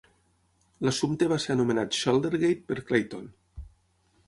L'assumpte 0.87 1.27
va 1.33 1.37
ser 1.43 1.51
anomenat 1.57 1.99
"Shouldergate" 1.99 2.67
per 2.73 2.81
Clayton. 2.91 3.31